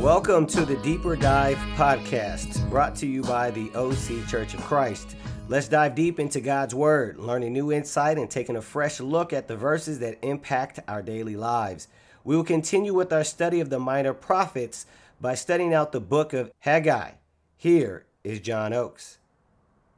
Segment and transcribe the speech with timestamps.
[0.00, 5.14] Welcome to the Deeper Dive podcast, brought to you by the OC Church of Christ.
[5.46, 9.46] Let's dive deep into God's Word, learning new insight and taking a fresh look at
[9.46, 11.88] the verses that impact our daily lives.
[12.24, 14.86] We will continue with our study of the minor prophets
[15.20, 17.10] by studying out the book of Haggai.
[17.58, 19.18] Here is John Oakes.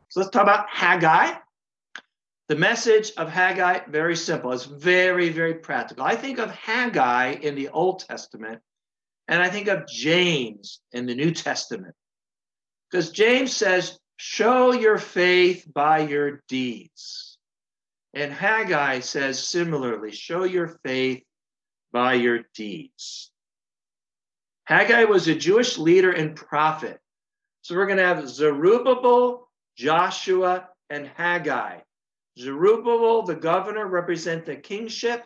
[0.08, 1.34] So let's talk about Haggai.
[2.52, 4.52] The message of Haggai, very simple.
[4.52, 6.04] It's very, very practical.
[6.04, 8.60] I think of Haggai in the Old Testament
[9.26, 11.94] and I think of James in the New Testament.
[12.90, 17.38] Because James says, show your faith by your deeds.
[18.12, 21.22] And Haggai says similarly, show your faith
[21.90, 23.32] by your deeds.
[24.64, 27.00] Haggai was a Jewish leader and prophet.
[27.62, 31.78] So we're going to have Zerubbabel, Joshua, and Haggai.
[32.38, 35.24] Zerubbabel, the governor, represent the kingship.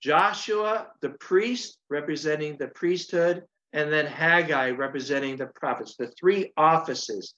[0.00, 7.34] Joshua, the priest, representing the priesthood, and then Haggai, representing the prophets, the three offices,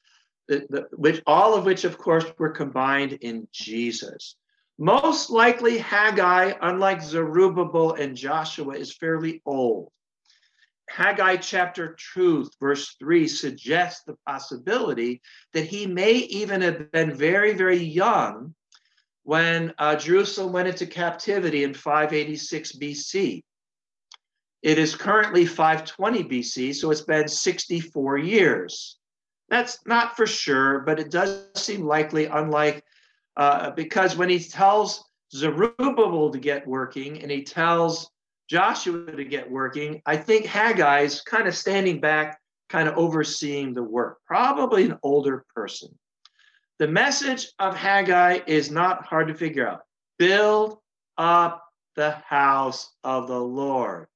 [0.49, 4.37] the, the, which all of which, of course, were combined in Jesus.
[4.79, 9.91] Most likely, Haggai, unlike Zerubbabel and Joshua, is fairly old.
[10.89, 17.55] Haggai chapter 2, verse 3 suggests the possibility that he may even have been very,
[17.55, 18.55] very young
[19.25, 23.43] when uh, Jerusalem went into captivity in 586 BC.
[24.63, 28.99] It is currently 520 BC, so it's been 64 years.
[29.49, 32.83] That's not for sure, but it does seem likely, unlike
[33.37, 38.11] uh, because when he tells Zerubbabel to get working and he tells
[38.49, 42.39] Joshua to get working, I think Haggai's kind of standing back,
[42.69, 45.99] kind of overseeing the work, probably an older person.
[46.81, 49.83] The message of Haggai is not hard to figure out.
[50.19, 50.79] Build
[51.17, 54.09] up the house of the Lord,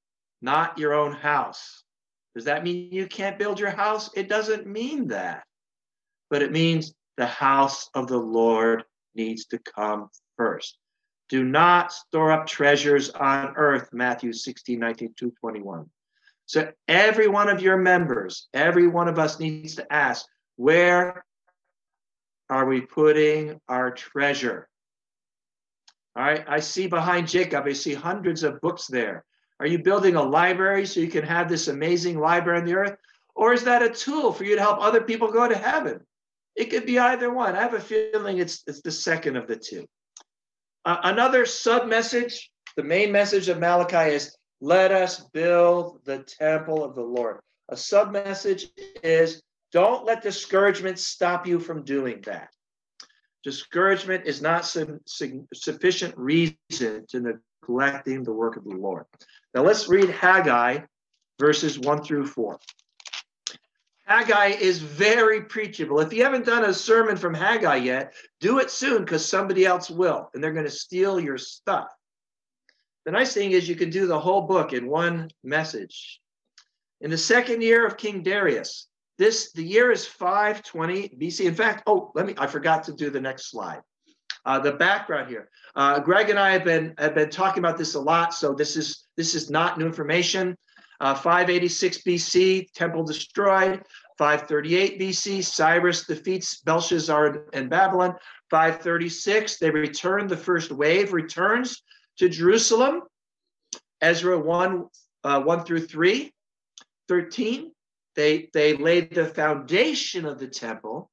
[0.43, 1.85] not your own house.
[2.35, 4.11] Does that mean you can't build your house?
[4.15, 5.45] It doesn't mean that.
[6.31, 8.85] But it means the house of the Lord
[9.15, 10.79] needs to come first.
[11.29, 15.89] Do not store up treasures on earth, Matthew 16, 19, 2, 21.
[16.47, 21.25] So every one of your members, every one of us needs to ask, where
[22.51, 24.69] are we putting our treasure?
[26.17, 29.25] All right, I see behind Jacob, I see hundreds of books there.
[29.61, 32.97] Are you building a library so you can have this amazing library on the earth?
[33.35, 36.01] Or is that a tool for you to help other people go to heaven?
[36.57, 37.55] It could be either one.
[37.55, 39.87] I have a feeling it's, it's the second of the two.
[40.85, 46.83] Uh, another sub message, the main message of Malachi is let us build the temple
[46.85, 47.39] of the Lord.
[47.69, 48.69] A sub message
[49.05, 49.43] is
[49.73, 52.49] don't let discouragement stop you from doing that.
[53.45, 56.57] Discouragement is not su- su- sufficient reason
[57.09, 59.05] to neglecting the work of the Lord.
[59.55, 60.81] Now let's read Haggai
[61.39, 62.59] verses 1 through 4.
[64.07, 66.01] Haggai is very preachable.
[66.01, 69.91] If you haven't done a sermon from Haggai yet, do it soon because somebody else
[69.91, 71.89] will, and they're going to steal your stuff.
[73.05, 76.21] The nice thing is you can do the whole book in one message.
[77.03, 81.47] In the second year of King Darius, this the year is 520 BC.
[81.47, 83.81] In fact, oh, let me I forgot to do the next slide.
[84.45, 85.51] Uh, the background here.
[85.75, 88.77] Uh, Greg and I have been have been talking about this a lot, so this
[88.77, 90.57] is this is not new information.
[91.01, 93.83] Uh, 586 BC, temple destroyed.
[94.19, 98.17] 538 BC, Cyrus defeats Belshazzar and Babylon.
[98.51, 100.27] 536, they return.
[100.27, 101.83] The first wave returns
[102.19, 103.03] to Jerusalem.
[104.01, 104.87] Ezra 1,
[105.23, 106.33] uh, 1 through 3.
[107.07, 107.73] 13,
[108.17, 111.11] they, they laid the foundation of the temple,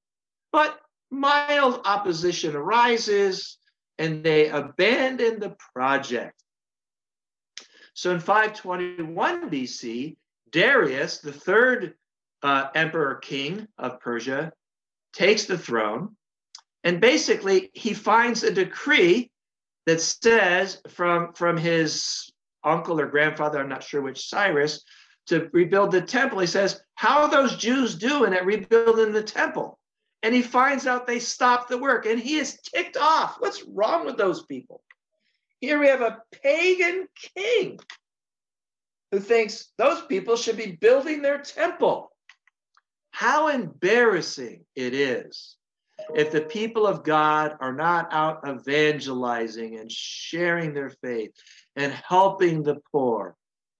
[0.51, 0.79] but
[1.11, 3.57] mild opposition arises
[3.97, 6.33] and they abandon the project.
[7.93, 10.17] So in 521 BC,
[10.51, 11.93] Darius, the third
[12.43, 14.51] uh, emperor king of Persia,
[15.13, 16.15] takes the throne.
[16.83, 19.31] And basically, he finds a decree
[19.85, 22.31] that says from, from his
[22.63, 24.83] uncle or grandfather, I'm not sure which, Cyrus,
[25.27, 26.39] to rebuild the temple.
[26.39, 29.79] He says, How those Jews doing at rebuilding the temple?
[30.23, 33.35] And he finds out they stopped the work and he is ticked off.
[33.39, 34.81] What's wrong with those people?
[35.59, 37.79] Here we have a pagan king
[39.11, 42.11] who thinks those people should be building their temple.
[43.11, 45.57] How embarrassing it is
[46.13, 51.31] if the people of God are not out evangelizing and sharing their faith
[51.75, 53.35] and helping the poor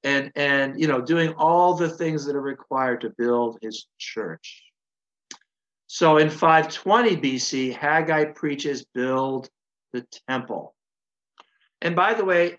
[0.06, 4.64] and and you know doing all the things that are required to build his church
[5.88, 9.50] so in 520 bc haggai preaches build
[9.94, 10.76] the temple
[11.82, 12.58] And by the way,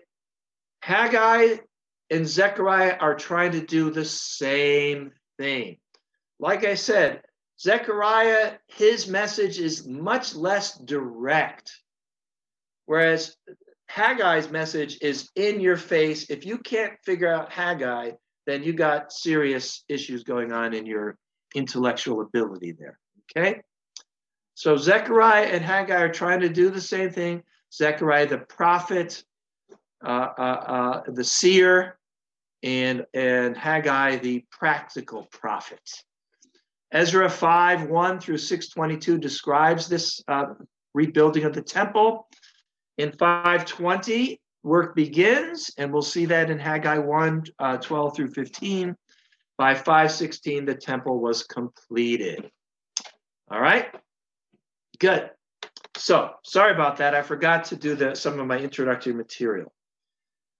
[0.81, 1.57] Haggai
[2.09, 5.77] and Zechariah are trying to do the same thing.
[6.39, 7.23] Like I said,
[7.59, 11.71] Zechariah, his message is much less direct,
[12.85, 13.35] whereas
[13.87, 16.29] Haggai's message is in your face.
[16.29, 18.11] If you can't figure out Haggai,
[18.45, 21.17] then you got serious issues going on in your
[21.55, 22.99] intellectual ability there.
[23.31, 23.61] Okay?
[24.55, 27.43] So Zechariah and Haggai are trying to do the same thing.
[27.73, 29.23] Zechariah, the prophet,
[30.05, 31.97] uh, uh, uh, the seer,
[32.63, 35.81] and, and Haggai, the practical prophet.
[36.91, 40.45] Ezra 5 1 through 622 describes this uh,
[40.93, 42.27] rebuilding of the temple.
[42.97, 48.95] In 520, work begins, and we'll see that in Haggai 1 uh, 12 through 15.
[49.57, 52.51] By 516, the temple was completed.
[53.49, 53.87] All right,
[54.99, 55.29] good.
[55.95, 57.15] So, sorry about that.
[57.15, 59.73] I forgot to do the, some of my introductory material.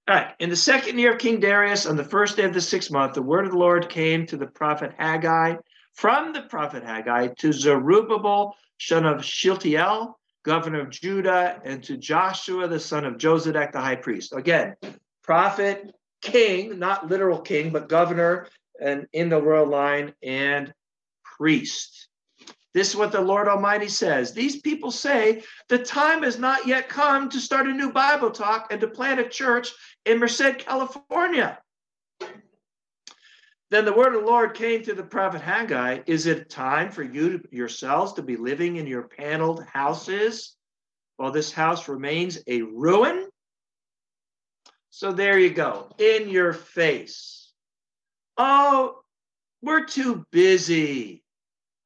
[0.08, 2.62] All right, in the second year of King Darius, on the first day of the
[2.62, 5.58] sixth month, the word of the Lord came to the prophet Haggai
[5.94, 10.17] from the prophet Haggai to Zerubbabel, son of Shealtiel,
[10.48, 14.34] governor of Judah, and to Joshua, the son of Josedek, the high priest.
[14.34, 14.76] Again,
[15.22, 18.48] prophet, king, not literal king, but governor
[18.80, 20.74] and in the royal line, and
[21.38, 22.08] priest.
[22.74, 24.32] This is what the Lord Almighty says.
[24.32, 28.72] These people say the time has not yet come to start a new Bible talk
[28.72, 29.74] and to plant a church
[30.06, 31.60] in Merced, California.
[33.70, 37.04] Then the word of the Lord came to the prophet Haggai Is it time for
[37.04, 40.56] you to, yourselves to be living in your paneled houses
[41.18, 43.28] while this house remains a ruin?
[44.90, 47.52] So there you go, in your face.
[48.38, 49.02] Oh,
[49.62, 51.24] we're too busy.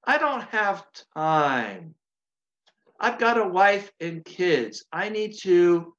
[0.06, 0.86] I don't have
[1.16, 1.96] time.
[3.00, 4.86] I've got a wife and kids.
[4.92, 5.96] I need to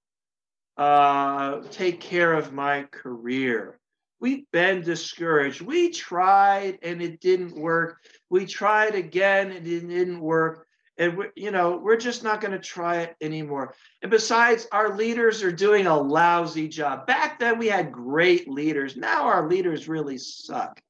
[0.76, 3.78] uh, take care of my career.
[4.22, 5.62] We've been discouraged.
[5.62, 7.98] We tried and it didn't work.
[8.30, 10.68] We tried again and it didn't work.
[10.96, 13.74] And we, you know, we're just not going to try it anymore.
[14.00, 17.04] And besides, our leaders are doing a lousy job.
[17.04, 18.96] Back then, we had great leaders.
[18.96, 20.80] Now our leaders really suck.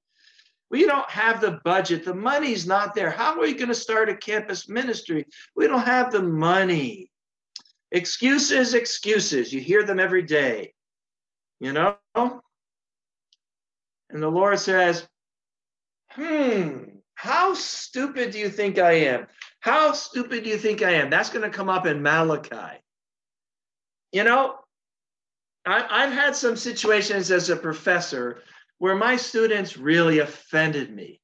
[0.70, 2.04] We don't have the budget.
[2.04, 3.10] The money's not there.
[3.10, 5.24] How are we going to start a campus ministry?
[5.56, 7.10] We don't have the money.
[7.92, 9.54] Excuses, excuses.
[9.54, 10.74] You hear them every day.
[11.60, 11.96] You know?
[14.12, 15.06] And the Lord says,
[16.10, 19.26] Hmm, how stupid do you think I am?
[19.60, 21.08] How stupid do you think I am?
[21.08, 22.78] That's going to come up in Malachi.
[24.12, 24.56] You know,
[25.64, 28.42] I, have had some situations as a professor
[28.78, 31.20] where my students really offended me.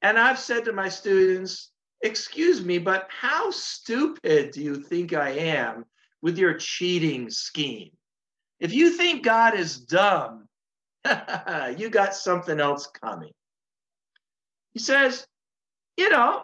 [0.00, 1.70] And I've said to my students,
[2.02, 5.84] Excuse me, but how stupid do you think I am
[6.22, 7.90] with your cheating scheme?
[8.60, 10.45] If you think God is dumb,
[11.78, 13.32] you got something else coming.
[14.72, 15.26] He says,
[15.96, 16.42] you know,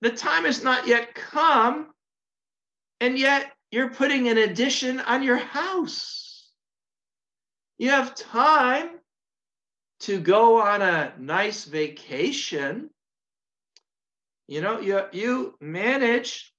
[0.00, 1.88] the time has not yet come,
[3.00, 6.50] and yet you're putting an addition on your house.
[7.78, 8.90] You have time
[10.00, 12.90] to go on a nice vacation.
[14.46, 16.52] You know, you, you manage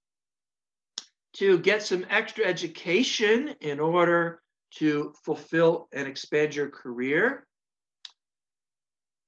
[1.33, 4.41] to get some extra education in order
[4.71, 7.45] to fulfill and expand your career.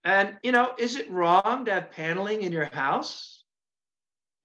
[0.04, 3.44] And, you know, is it wrong to have paneling in your house?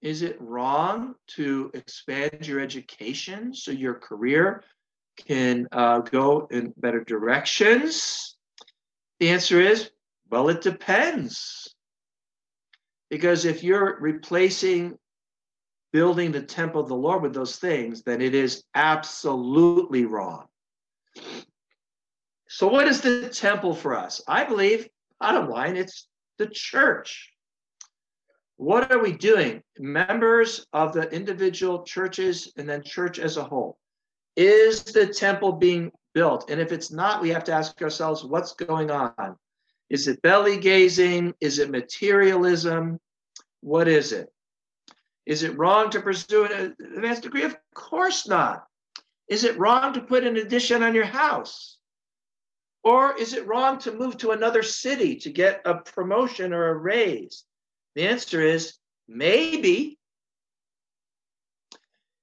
[0.01, 4.63] Is it wrong to expand your education so your career
[5.25, 8.35] can uh, go in better directions?
[9.19, 9.89] The answer is
[10.29, 11.75] well, it depends.
[13.11, 14.97] Because if you're replacing
[15.91, 20.47] building the temple of the Lord with those things, then it is absolutely wrong.
[22.47, 24.21] So, what is the temple for us?
[24.27, 24.87] I believe,
[25.19, 27.31] bottom line, it's the church.
[28.57, 29.63] What are we doing?
[29.79, 33.77] Members of the individual churches and then church as a whole.
[34.35, 36.49] Is the temple being built?
[36.49, 39.35] And if it's not, we have to ask ourselves what's going on?
[39.89, 41.33] Is it belly gazing?
[41.41, 42.99] Is it materialism?
[43.61, 44.29] What is it?
[45.25, 47.43] Is it wrong to pursue an advanced degree?
[47.43, 48.65] Of course not.
[49.33, 51.79] Is it wrong to put an addition on your house?
[52.83, 56.77] Or is it wrong to move to another city to get a promotion or a
[56.77, 57.43] raise?
[57.95, 59.97] The answer is maybe.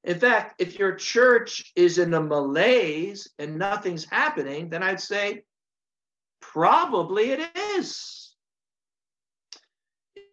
[0.05, 5.43] In fact, if your church is in a malaise and nothing's happening, then I'd say
[6.41, 8.37] probably it is.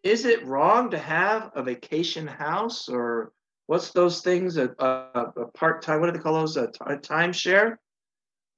[0.03, 3.33] Is it wrong to have a vacation house or
[3.67, 4.57] what's those things?
[4.57, 6.57] A, a, a part time, what do they call those?
[6.57, 7.75] A, a timeshare?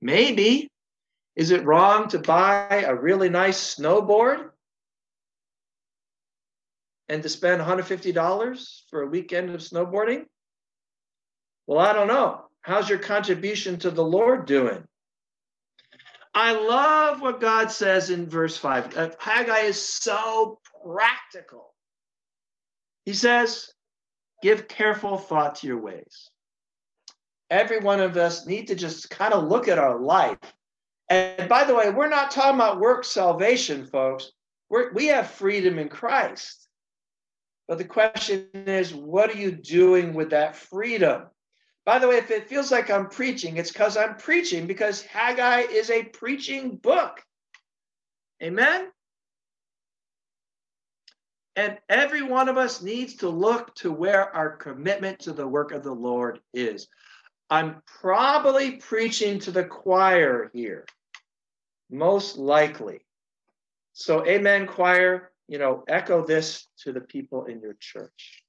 [0.01, 0.69] Maybe.
[1.35, 4.49] Is it wrong to buy a really nice snowboard
[7.07, 10.25] and to spend $150 for a weekend of snowboarding?
[11.67, 12.45] Well, I don't know.
[12.61, 14.83] How's your contribution to the Lord doing?
[16.33, 18.97] I love what God says in verse 5.
[18.97, 21.73] Uh, Haggai is so practical.
[23.05, 23.71] He says,
[24.41, 26.29] Give careful thought to your ways.
[27.49, 30.37] Every one of us need to just kind of look at our life.
[31.09, 34.31] And by the way, we're not talking about work salvation, folks.
[34.69, 36.67] We're, we have freedom in Christ.
[37.67, 41.23] But the question is, what are you doing with that freedom?
[41.85, 45.61] By the way, if it feels like I'm preaching, it's because I'm preaching because Haggai
[45.61, 47.23] is a preaching book.
[48.43, 48.89] Amen?
[51.55, 55.71] And every one of us needs to look to where our commitment to the work
[55.71, 56.87] of the Lord is.
[57.49, 60.85] I'm probably preaching to the choir here,
[61.89, 63.01] most likely.
[63.93, 68.43] So, amen, choir, you know, echo this to the people in your church.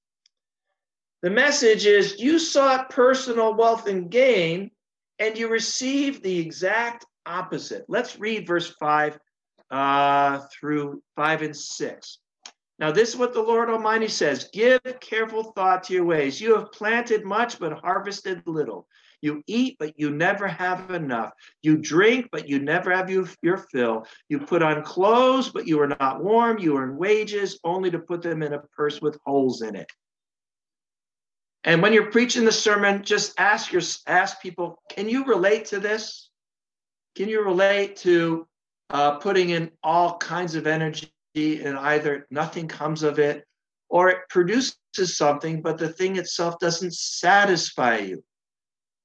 [1.23, 4.71] The message is you sought personal wealth and gain,
[5.19, 7.85] and you received the exact opposite.
[7.89, 9.19] Let's read verse 5
[9.71, 12.19] uh, through 5 and 6.
[12.81, 16.41] Now, this is what the Lord Almighty says Give careful thought to your ways.
[16.41, 18.89] You have planted much, but harvested little.
[19.21, 21.33] You eat, but you never have enough.
[21.61, 24.07] You drink, but you never have your fill.
[24.31, 26.59] You put on clothes, but you are not warm.
[26.59, 29.93] You earn wages only to put them in a purse with holes in it.
[31.65, 35.81] And when you're preaching the sermon, just ask your ask people, can you relate to
[35.81, 36.31] this?
[37.15, 38.49] Can you relate to
[38.89, 43.45] uh, putting in all kinds of energy and either nothing comes of it
[43.89, 48.25] or it produces something, but the thing itself doesn't satisfy you?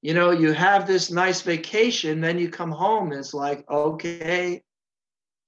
[0.02, 4.62] You know, you have this nice vacation, then you come home, and it's like, okay,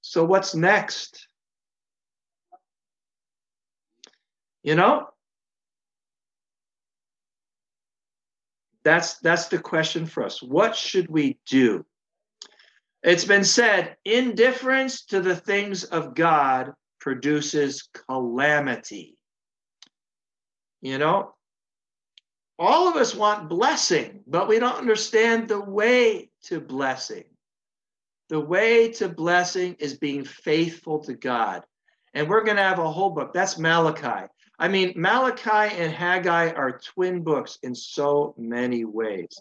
[0.02, 1.28] so what's next?
[4.64, 5.08] You know,
[8.88, 10.42] That's that's the question for us.
[10.42, 11.86] What should we do?
[13.08, 19.18] It's been said, indifference to the things of God produces calamity.
[20.82, 21.34] You know,
[22.60, 27.24] all of us want blessing, but we don't understand the way to blessing.
[28.28, 31.64] The way to blessing is being faithful to God.
[32.14, 33.32] And we're going to have a whole book.
[33.32, 34.28] That's Malachi.
[34.60, 39.40] I mean, Malachi and Haggai are twin books in so many ways.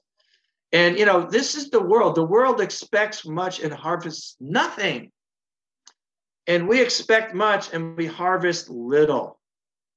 [0.77, 2.17] And, you know, this is the world.
[2.17, 5.11] The world expects much and harvests nothing.
[6.47, 9.41] And we expect much and we harvest little.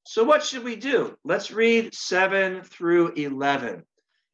[0.06, 1.18] So, what should we do?
[1.26, 3.84] Let's read 7 through 11.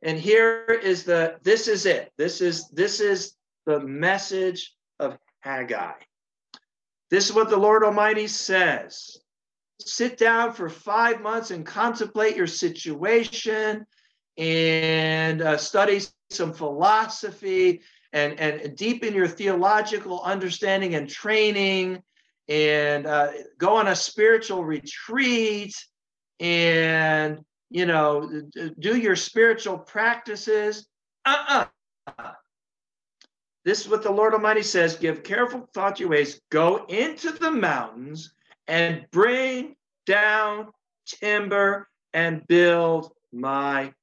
[0.04, 2.12] And here is the this is it.
[2.16, 3.34] This is this is
[3.66, 5.94] the message of Haggai.
[7.10, 9.18] This is what the Lord Almighty says
[9.80, 13.86] sit down for five months and contemplate your situation
[14.38, 16.00] and uh, study
[16.30, 17.82] some philosophy
[18.14, 22.02] and, and deepen your theological understanding and training
[22.48, 25.76] and uh, go on a spiritual retreat
[26.40, 27.40] and
[27.70, 28.30] you know
[28.80, 30.88] do your spiritual practices.
[31.26, 31.66] Uh-uh.
[33.64, 36.40] This is what the lord almighty says give careful thought to your ways.
[36.52, 38.34] Go into the mountains
[38.68, 40.70] and bring down
[41.06, 43.94] timber and build my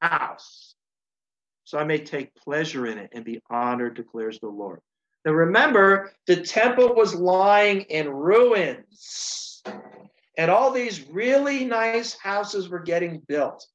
[0.00, 0.74] house.
[1.74, 4.78] So I may take pleasure in it and be honored, declares the Lord.
[5.24, 9.60] Now remember, the temple was lying in ruins,
[10.38, 13.66] and all these really nice houses were getting built.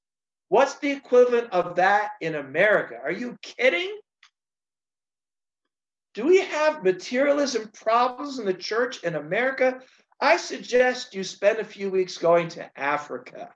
[0.47, 2.95] What's the equivalent of that in America?
[3.03, 3.93] Are you kidding?
[6.13, 9.81] Do we have materialism problems in the church in America?
[10.21, 13.49] I suggest you spend a few weeks going to Africa.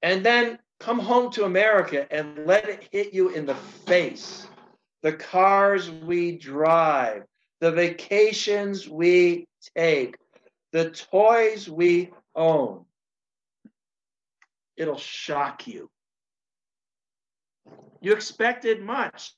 [0.00, 4.46] And then come home to America and let it hit you in the face.
[5.02, 7.24] The cars we drive,
[7.60, 10.18] the vacations we take,
[10.72, 12.84] the toys we own.
[14.76, 15.88] It'll shock you.
[18.02, 19.32] You expected much.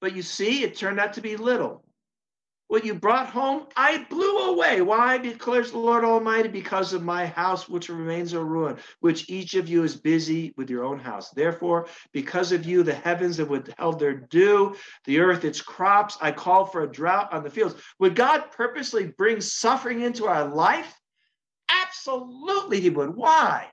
[0.00, 1.84] But you see, it turned out to be little.
[2.68, 4.80] What you brought home, I blew away.
[4.80, 5.18] Why?
[5.18, 9.68] Declares the Lord Almighty, because of my house, which remains a ruin, which each of
[9.68, 11.30] you is busy with your own house.
[11.30, 16.18] Therefore, because of you, the heavens have withheld their dew, the earth its crops.
[16.20, 17.76] I call for a drought on the fields.
[18.00, 20.92] Would God purposely bring suffering into our life
[21.68, 23.14] Absolutely, he would.
[23.14, 23.70] Why?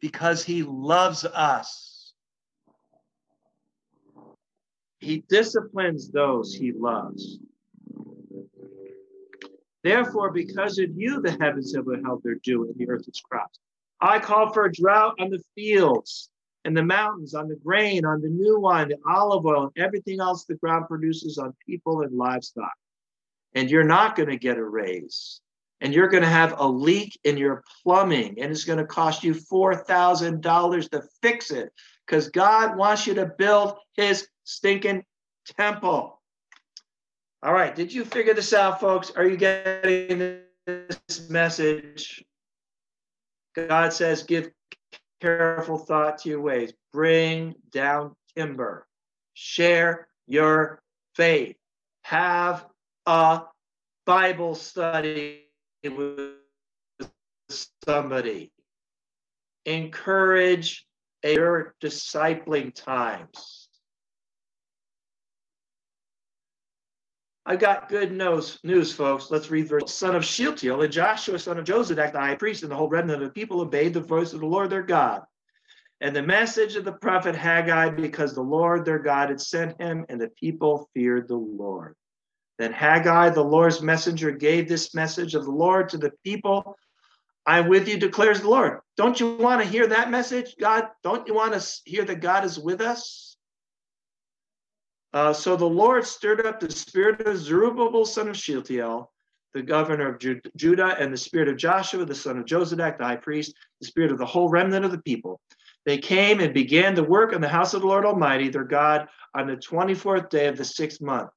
[0.00, 2.12] Because he loves us.
[5.00, 7.38] He disciplines those he loves.
[9.88, 13.58] Therefore, because of you, the heavens have withheld their dew and the earth its crops.
[14.02, 16.28] I call for a drought on the fields
[16.66, 20.20] and the mountains, on the grain, on the new wine, the olive oil, and everything
[20.20, 22.74] else the ground produces on people and livestock.
[23.54, 25.40] And you're not going to get a raise.
[25.80, 29.24] And you're going to have a leak in your plumbing, and it's going to cost
[29.24, 31.72] you $4,000 to fix it
[32.06, 35.04] because God wants you to build his stinking
[35.56, 36.17] temple.
[37.40, 39.12] All right, did you figure this out, folks?
[39.12, 42.24] Are you getting this message?
[43.54, 44.50] God says, give
[45.20, 48.86] careful thought to your ways, bring down timber,
[49.34, 50.82] share your
[51.14, 51.56] faith,
[52.02, 52.66] have
[53.06, 53.42] a
[54.04, 55.44] Bible study
[55.84, 56.34] with
[57.84, 58.52] somebody,
[59.64, 60.86] encourage
[61.24, 63.57] your discipling times.
[67.48, 69.30] I got good news, news, folks.
[69.30, 69.94] Let's read verse.
[69.94, 73.22] Son of Shealtiel and Joshua, son of Josadak, the high priest, and the whole remnant
[73.22, 75.22] of the people obeyed the voice of the Lord their God.
[76.02, 80.04] And the message of the prophet Haggai, because the Lord their God had sent him,
[80.10, 81.94] and the people feared the Lord.
[82.58, 86.76] Then Haggai, the Lord's messenger, gave this message of the Lord to the people
[87.46, 88.80] I'm with you, declares the Lord.
[88.98, 90.88] Don't you want to hear that message, God?
[91.02, 93.27] Don't you want to hear that God is with us?
[95.12, 99.10] Uh, so the Lord stirred up the spirit of Zerubbabel, son of Shealtiel,
[99.54, 100.20] the governor of
[100.56, 104.12] Judah, and the spirit of Joshua, the son of Josadak, the high priest, the spirit
[104.12, 105.40] of the whole remnant of the people.
[105.86, 109.08] They came and began the work in the house of the Lord Almighty, their God,
[109.34, 111.30] on the 24th day of the sixth month.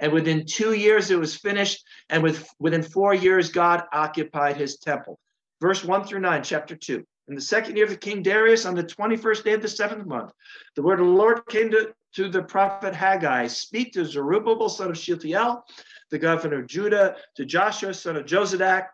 [0.00, 4.78] And within two years it was finished, and with, within four years God occupied his
[4.78, 5.18] temple.
[5.60, 7.04] Verse 1 through 9, chapter 2.
[7.28, 10.06] In the second year of the king Darius, on the 21st day of the seventh
[10.06, 10.32] month,
[10.76, 14.90] the word of the Lord came to, to the prophet Haggai Speak to Zerubbabel, son
[14.90, 15.62] of Shealtiel,
[16.10, 18.86] the governor of Judah, to Joshua, son of Josadak,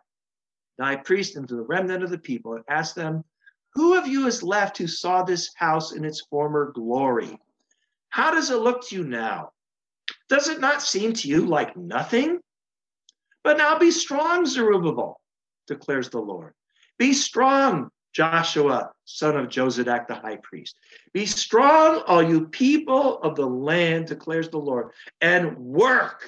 [0.79, 3.23] high priest, and to the remnant of the people, and ask them,
[3.75, 7.39] Who of you is left who saw this house in its former glory?
[8.09, 9.51] How does it look to you now?
[10.27, 12.39] Does it not seem to you like nothing?
[13.45, 15.21] But now be strong, Zerubbabel,
[15.67, 16.53] declares the Lord.
[16.97, 20.77] Be strong, Joshua, son of Josadak, the high priest.
[21.11, 26.23] Be strong, all you people of the land, declares the Lord, and work,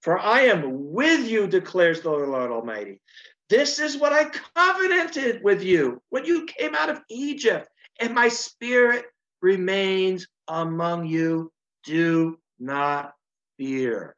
[0.00, 3.00] for I am with you, declares the Lord Almighty.
[3.48, 8.28] This is what I covenanted with you when you came out of Egypt, and my
[8.28, 9.06] spirit
[9.42, 11.50] remains among you.
[11.82, 13.14] Do not
[13.58, 14.14] fear.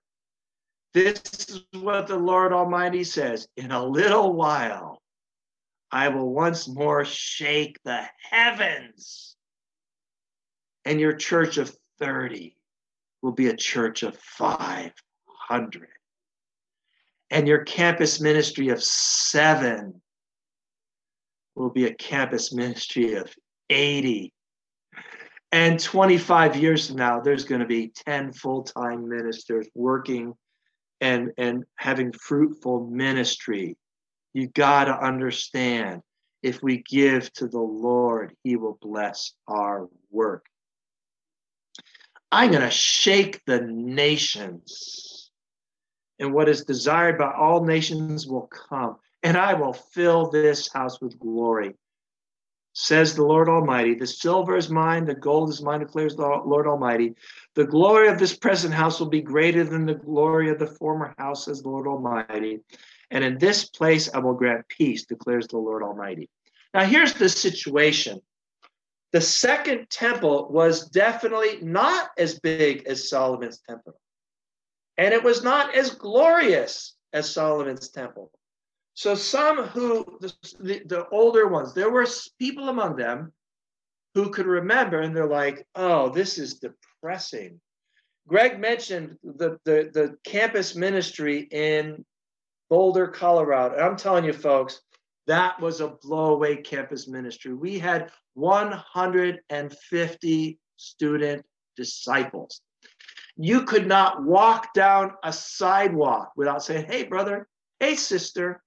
[0.92, 5.01] This is what the Lord Almighty says in a little while
[5.90, 9.37] I will once more shake the heavens.
[10.85, 12.57] And your church of 30
[13.22, 15.88] will be a church of 500.
[17.31, 20.01] And your campus ministry of seven
[21.55, 23.35] will be a campus ministry of
[23.68, 24.33] 80.
[25.51, 30.35] And 25 years from now, there's going to be 10 full time ministers working
[31.01, 33.77] and, and having fruitful ministry
[34.34, 36.02] you got to understand
[36.42, 40.46] if we give to the Lord, He will bless our work.
[42.30, 45.30] I'm going to shake the nations,
[46.18, 51.00] and what is desired by all nations will come, and I will fill this house
[51.00, 51.74] with glory.
[52.74, 56.68] Says the Lord Almighty, the silver is mine, the gold is mine, declares the Lord
[56.68, 57.14] Almighty.
[57.54, 61.12] The glory of this present house will be greater than the glory of the former
[61.18, 62.60] house, says the Lord Almighty.
[63.11, 66.29] And in this place I will grant peace, declares the Lord Almighty.
[66.75, 68.21] Now, here's the situation
[69.12, 73.99] the second temple was definitely not as big as Solomon's temple,
[74.99, 78.31] and it was not as glorious as Solomon's temple.
[78.94, 82.07] So, some who, the, the, older ones, there were
[82.38, 83.33] people among them
[84.14, 87.61] who could remember, and they're like, oh, this is depressing.
[88.27, 92.05] Greg mentioned the, the, the campus ministry in
[92.68, 93.74] Boulder, Colorado.
[93.74, 94.81] And I'm telling you, folks,
[95.26, 97.54] that was a blowaway campus ministry.
[97.54, 102.61] We had 150 student disciples.
[103.37, 107.46] You could not walk down a sidewalk without saying, Hey, brother,
[107.78, 108.61] hey, sister.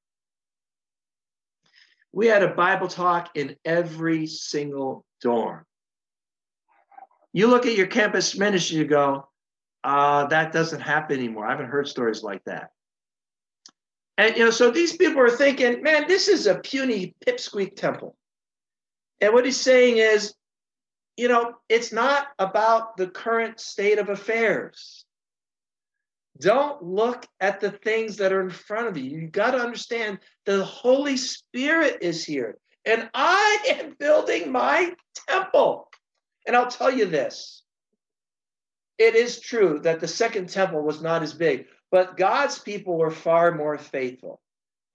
[2.14, 5.66] We had a Bible talk in every single dorm.
[7.34, 9.28] You look at your campus ministry, you go,
[9.84, 11.48] uh, that doesn't happen anymore.
[11.48, 12.72] I haven't heard stories like that.
[14.22, 18.16] And you know, so these people are thinking, man, this is a puny pipsqueak temple.
[19.20, 20.36] And what he's saying is,
[21.18, 25.06] you know, it's not about the current state of affairs.
[26.40, 29.06] Don't look at the things that are in front of you.
[29.06, 34.94] You got to understand the Holy Spirit is here, and I am building my
[35.30, 35.90] temple.
[36.46, 37.64] And I'll tell you this
[39.00, 43.12] it is true that the second temple was not as big, but God's people were
[43.12, 44.42] far more faithful.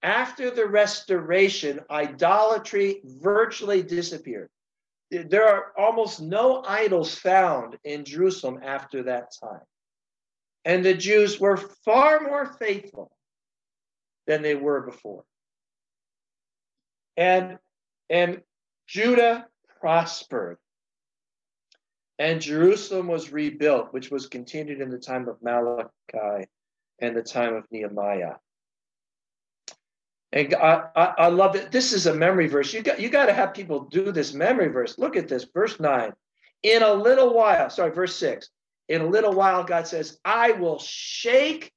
[0.02, 4.48] After the restoration, idolatry virtually disappeared.
[5.10, 9.60] There are almost no idols found in Jerusalem after that time.
[10.64, 13.12] And the Jews were far more faithful
[14.26, 15.24] than they were before.
[17.16, 17.58] And,
[18.10, 18.42] and
[18.88, 19.46] Judah
[19.80, 20.58] prospered.
[22.18, 26.48] And Jerusalem was rebuilt, which was continued in the time of Malachi
[26.98, 28.34] and the time of Nehemiah.
[30.32, 31.70] And I, I, I love it.
[31.70, 32.72] This is a memory verse.
[32.72, 34.98] You got you got to have people do this memory verse.
[34.98, 36.12] Look at this, verse nine.
[36.62, 38.50] In a little while, sorry, verse six.
[38.88, 41.72] In a little while, God says, "I will shake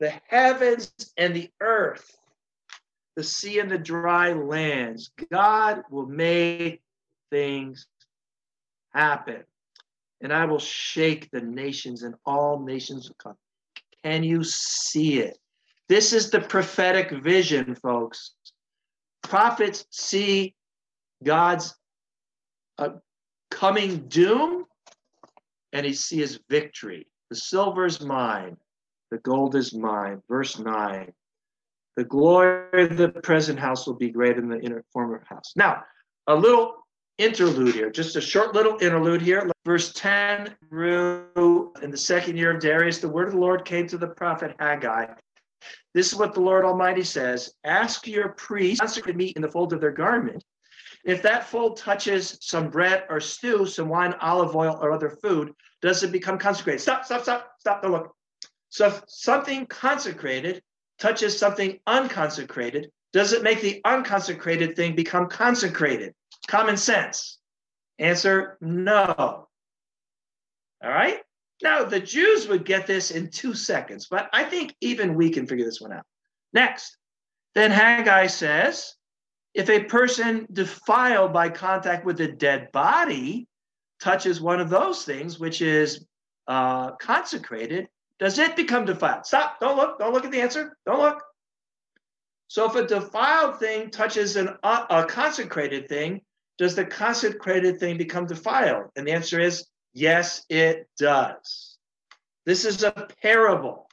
[0.00, 2.16] the heavens and the earth,
[3.16, 6.82] the sea and the dry lands." God will make
[7.30, 7.86] things
[8.90, 9.44] happen,
[10.20, 13.36] and I will shake the nations, and all nations will come.
[14.04, 15.38] Can you see it?
[15.88, 18.32] This is the prophetic vision, folks.
[19.22, 20.54] Prophets see
[21.22, 21.74] God's
[22.78, 22.90] uh,
[23.50, 24.64] coming doom
[25.72, 27.06] and he sees victory.
[27.30, 28.56] The silver is mine,
[29.10, 30.22] the gold is mine.
[30.28, 31.12] Verse 9.
[31.96, 35.52] The glory of the present house will be greater than the inner former house.
[35.56, 35.82] Now,
[36.26, 36.81] a little
[37.18, 39.50] interlude here, just a short little interlude here.
[39.64, 43.86] Verse 10 through in the second year of Darius, the word of the Lord came
[43.88, 45.06] to the prophet Haggai
[45.94, 49.72] this is what the Lord Almighty says Ask your priest, consecrate meat in the fold
[49.72, 50.42] of their garment.
[51.04, 55.52] If that fold touches some bread or stew, some wine, olive oil, or other food,
[55.80, 56.80] does it become consecrated?
[56.80, 58.14] Stop, stop, stop, stop, don't look.
[58.68, 60.62] So if something consecrated
[60.98, 66.14] touches something unconsecrated, does it make the unconsecrated thing become consecrated?
[66.48, 67.38] Common sense.
[67.98, 69.48] Answer no.
[70.82, 71.20] All right?
[71.62, 75.46] Now, the Jews would get this in two seconds, but I think even we can
[75.46, 76.04] figure this one out.
[76.52, 76.96] Next,
[77.54, 78.94] then Haggai says,
[79.54, 83.46] if a person defiled by contact with a dead body
[84.00, 86.04] touches one of those things, which is
[86.48, 87.86] uh, consecrated,
[88.18, 89.26] does it become defiled?
[89.26, 91.22] Stop, don't look, don't look at the answer, don't look.
[92.48, 96.22] So if a defiled thing touches an, uh, a consecrated thing,
[96.58, 98.90] does the consecrated thing become defiled?
[98.96, 101.76] And the answer is Yes, it does.
[102.46, 103.88] This is a parable.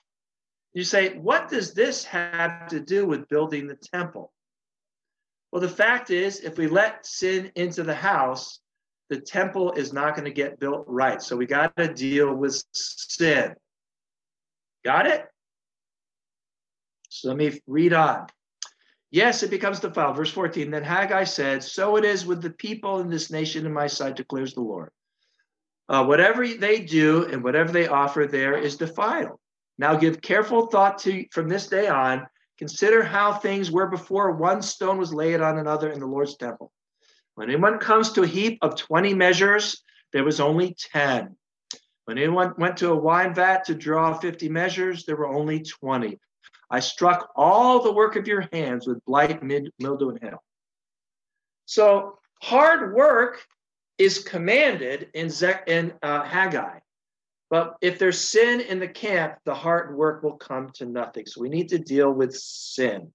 [0.74, 4.32] You say, what does this have to do with building the temple?
[5.52, 8.60] Well, the fact is, if we let sin into the house,
[9.10, 11.22] the temple is not going to get built right.
[11.22, 13.56] So we got to deal with sin.
[14.86, 15.26] Got it?
[17.10, 18.28] So let me read on.
[19.12, 20.16] Yes, it becomes defiled.
[20.16, 20.70] Verse 14.
[20.70, 24.16] Then Haggai said, So it is with the people in this nation in my sight,
[24.16, 24.92] declares the Lord.
[25.88, 29.40] Uh, whatever they do and whatever they offer there is defiled.
[29.80, 32.28] Now give careful thought to from this day on.
[32.60, 36.72] Consider how things were before one stone was laid on another in the Lord's temple.
[37.36, 41.36] When anyone comes to a heap of 20 measures, there was only 10.
[42.06, 46.20] When anyone went to a wine vat to draw 50 measures, there were only 20.
[46.70, 50.44] I struck all the work of your hands with blight, mildew, and hail.
[51.66, 53.46] So hard work
[53.98, 56.80] is commanded in, Ze- in uh, Haggai.
[57.50, 61.26] But if there's sin in the camp, the hard work will come to nothing.
[61.26, 63.12] So we need to deal with sin.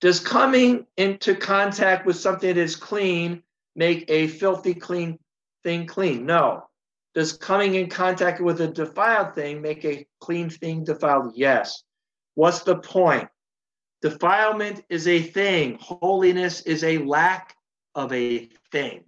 [0.00, 3.44] Does coming into contact with something that is clean
[3.76, 5.20] make a filthy clean
[5.62, 6.26] thing clean?
[6.26, 6.64] No.
[7.14, 11.32] Does coming in contact with a defiled thing make a clean thing defiled?
[11.34, 11.82] Yes.
[12.34, 13.28] What's the point?
[14.00, 17.54] Defilement is a thing, holiness is a lack
[17.94, 19.04] of a thing.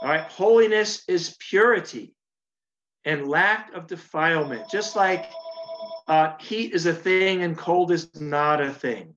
[0.00, 2.14] All right, holiness is purity
[3.04, 5.30] and lack of defilement, just like
[6.06, 9.14] uh, heat is a thing and cold is not a thing.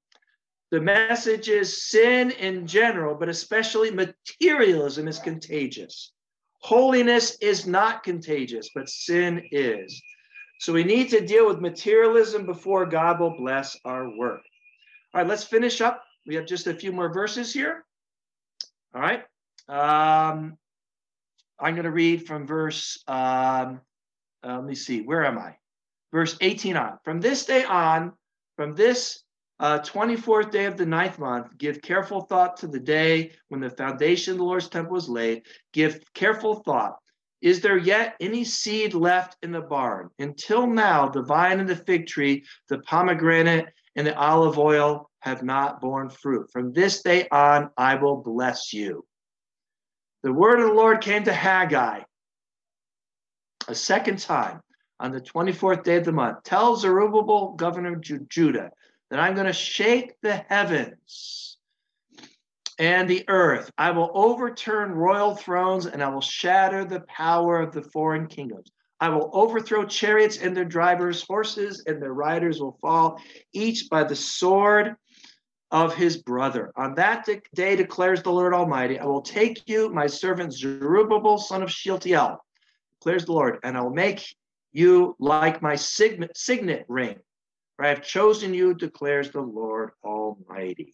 [0.71, 6.11] The message is sin in general, but especially materialism is contagious.
[6.61, 10.01] Holiness is not contagious, but sin is.
[10.59, 14.41] So we need to deal with materialism before God will bless our work.
[15.13, 16.03] All right, let's finish up.
[16.25, 17.83] We have just a few more verses here.
[18.93, 19.23] All right.
[19.67, 20.57] Um,
[21.59, 23.81] I'm going to read from verse, um,
[24.43, 25.55] uh, let me see, where am I?
[26.11, 26.99] verse 18 on.
[27.03, 28.13] From this day on,
[28.55, 29.23] from this
[29.61, 33.69] uh, 24th day of the ninth month, give careful thought to the day when the
[33.69, 35.43] foundation of the Lord's temple was laid.
[35.71, 36.97] Give careful thought.
[37.43, 40.09] Is there yet any seed left in the barn?
[40.17, 45.43] Until now, the vine and the fig tree, the pomegranate and the olive oil have
[45.43, 46.49] not borne fruit.
[46.51, 49.05] From this day on, I will bless you.
[50.23, 52.01] The word of the Lord came to Haggai
[53.67, 54.61] a second time
[54.99, 56.43] on the 24th day of the month.
[56.43, 58.71] Tell Zerubbabel, governor of Judah,
[59.11, 61.57] that I'm going to shake the heavens
[62.79, 63.69] and the earth.
[63.77, 68.71] I will overturn royal thrones and I will shatter the power of the foreign kingdoms.
[69.01, 73.21] I will overthrow chariots and their drivers, horses and their riders will fall,
[73.51, 74.95] each by the sword
[75.71, 76.71] of his brother.
[76.77, 81.63] On that day declares the Lord Almighty, I will take you, my servant Zerubbabel, son
[81.63, 82.37] of Shealtiel,
[82.99, 84.35] declares the Lord, and I will make
[84.71, 87.17] you like my signet, signet ring.
[87.81, 90.93] For I have chosen you, declares the Lord Almighty.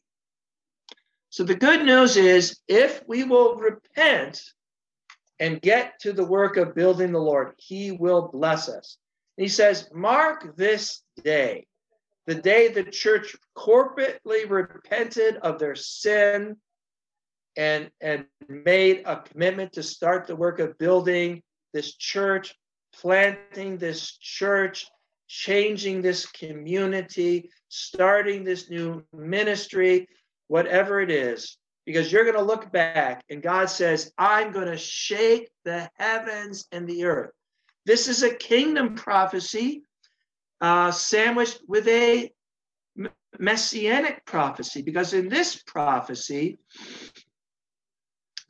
[1.30, 4.41] So the good news is if we will repent
[5.38, 8.97] and get to the work of building the Lord, he will bless us.
[9.36, 11.67] he says, Mark this day
[12.26, 16.56] the day the church corporately repented of their sin
[17.58, 22.56] and, and made a commitment to start the work of building this church,
[22.93, 24.88] planting this church,
[25.27, 30.07] changing this community, starting this new ministry,
[30.47, 34.77] whatever it is, because you're going to look back and God says, I'm going to
[34.77, 37.31] shake the heavens and the earth.
[37.85, 39.83] This is a kingdom prophecy
[40.59, 42.31] uh, sandwiched with a
[43.39, 46.57] messianic prophecy, because in this prophecy,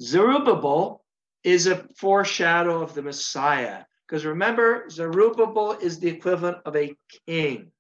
[0.02, 1.04] Zerubbabel
[1.44, 3.84] is a foreshadow of the Messiah.
[4.08, 6.96] Because remember, Zerubbabel is the equivalent of a
[7.28, 7.72] king.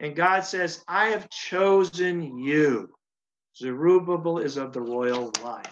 [0.00, 2.90] And God says, I have chosen you.
[3.56, 5.62] Zerubbabel is of the royal line.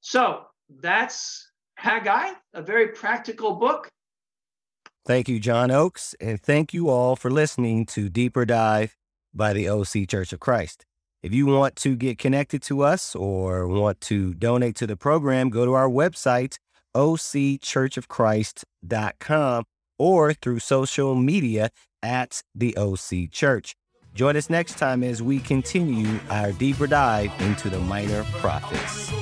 [0.00, 0.46] So
[0.80, 3.88] that's Haggai, a very practical book.
[5.06, 8.96] Thank you, John Oakes, and thank you all for listening to Deeper Dive
[9.32, 10.84] by the OC Church of Christ.
[11.22, 15.50] If you want to get connected to us or want to donate to the program,
[15.50, 16.58] go to our website,
[16.98, 19.64] occhurchofchrist.com,
[19.98, 21.70] or through social media
[22.02, 23.74] at the OC Church.
[24.14, 29.12] Join us next time as we continue our deeper dive into the minor prophets.